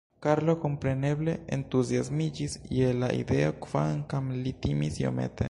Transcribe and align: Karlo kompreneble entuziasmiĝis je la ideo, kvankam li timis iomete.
Karlo 0.25 0.53
kompreneble 0.61 1.35
entuziasmiĝis 1.57 2.57
je 2.79 2.89
la 3.03 3.11
ideo, 3.19 3.53
kvankam 3.69 4.35
li 4.43 4.57
timis 4.67 5.01
iomete. 5.05 5.37